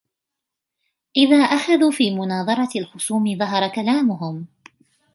إذَا 1.17 1.37
أَخَذُوا 1.37 1.91
فِي 1.91 2.11
مُنَاظَرَةِ 2.15 2.69
الْخُصُومِ 2.79 3.37
ظَهَرَ 3.37 3.67
كَلَامُهُمْ 3.67 4.45